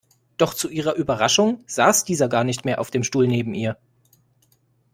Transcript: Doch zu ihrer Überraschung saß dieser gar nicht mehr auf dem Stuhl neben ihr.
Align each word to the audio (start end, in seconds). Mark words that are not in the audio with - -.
Doch 0.37 0.55
zu 0.55 0.67
ihrer 0.67 0.95
Überraschung 0.95 1.63
saß 1.67 2.05
dieser 2.05 2.27
gar 2.27 2.43
nicht 2.43 2.65
mehr 2.65 2.81
auf 2.81 2.89
dem 2.89 3.03
Stuhl 3.03 3.27
neben 3.27 3.53
ihr. 3.53 3.77